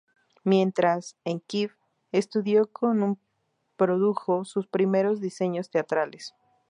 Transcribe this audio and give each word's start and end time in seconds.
Mientras, 0.43 1.15
en 1.25 1.39
Kiev 1.41 1.75
estudió 2.11 2.65
con 2.71 3.03
y 3.11 3.17
produjo 3.77 4.45
sus 4.45 4.65
primeros 4.65 5.21
diseños 5.21 5.69
teatrales. 5.69 6.33